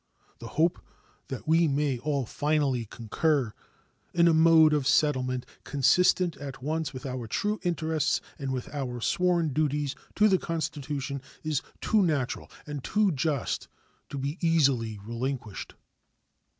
[0.39, 0.81] The hope
[1.27, 3.53] that we may all finally concur
[4.15, 8.99] in a mode of settlement consistent at once with our true interests and with our
[8.99, 13.67] sworn duties to the Constitution is too natural and too just
[14.09, 15.75] to be easily relinquished.